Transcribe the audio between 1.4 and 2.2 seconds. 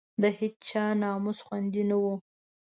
خوندي نه وو.